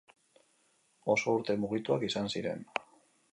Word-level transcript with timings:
Oso 1.15 1.35
urte 1.41 1.57
mugituak 1.65 2.07
izan 2.09 2.33
ziren. 2.33 2.65